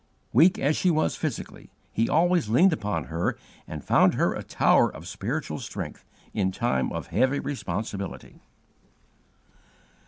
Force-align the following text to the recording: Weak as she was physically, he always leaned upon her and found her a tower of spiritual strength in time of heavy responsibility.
Weak 0.33 0.57
as 0.57 0.75
she 0.75 0.89
was 0.89 1.15
physically, 1.15 1.69
he 1.93 2.09
always 2.09 2.49
leaned 2.49 2.73
upon 2.73 3.03
her 3.03 3.37
and 3.67 3.85
found 3.85 4.15
her 4.15 4.33
a 4.33 4.41
tower 4.41 4.91
of 4.91 5.07
spiritual 5.07 5.59
strength 5.59 6.03
in 6.33 6.51
time 6.51 6.91
of 6.91 7.09
heavy 7.09 7.39
responsibility. 7.39 8.41